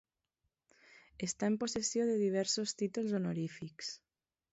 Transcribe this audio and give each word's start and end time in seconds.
Està 1.27 1.49
en 1.53 1.57
possessió 1.63 2.07
de 2.11 2.15
diversos 2.21 2.73
títols 2.81 3.13
honorífics. 3.19 3.93